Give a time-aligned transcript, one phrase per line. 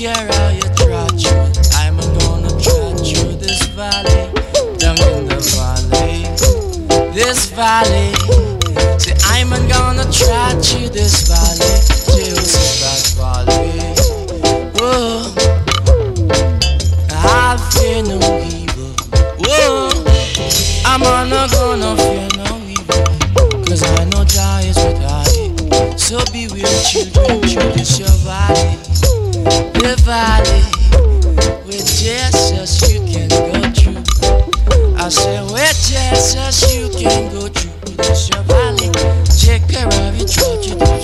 [0.00, 1.60] care how you try to.
[1.76, 4.32] I'm gonna try through this valley,
[4.78, 6.24] down in the valley,
[7.12, 8.14] this valley.
[8.98, 11.76] See, I'm gonna try through this valley,
[12.08, 12.40] till
[12.80, 13.92] that valley.
[14.72, 15.34] Whoa,
[17.10, 18.16] I fear no
[18.56, 18.96] evil.
[19.44, 19.90] Whoa,
[20.86, 23.04] I'm not gonna fear no evil,
[23.66, 25.96] cause I know God is with I.
[25.98, 28.89] So beware, children, try to survive
[29.44, 30.62] the valley
[31.64, 34.94] where Jesus you can go through.
[34.96, 37.70] I said where Jesus you can go through.
[38.44, 38.90] Valley.
[39.24, 40.99] Take care of it, what.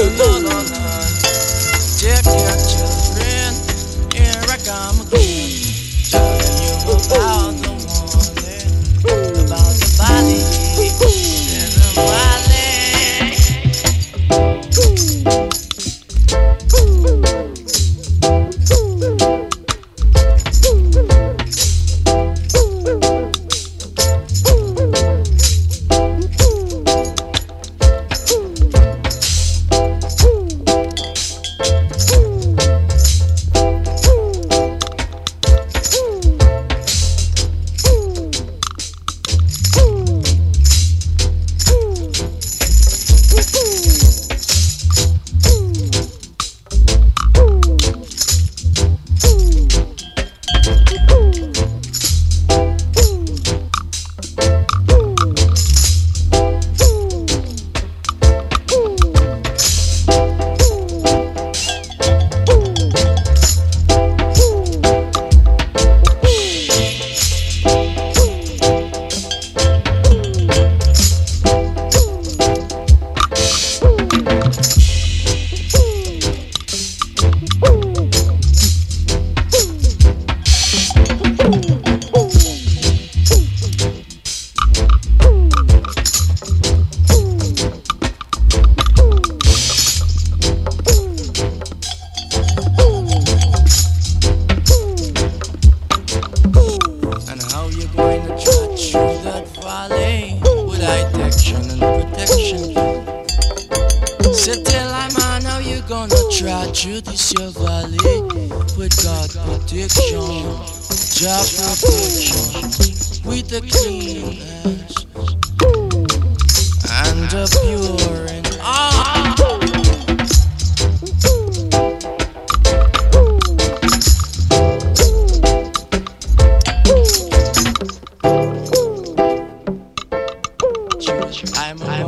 [0.00, 0.75] olóòlù.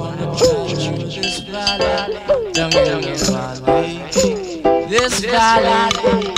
[0.08, 2.16] This valley,
[4.88, 6.37] this valley.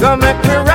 [0.00, 0.69] Come make me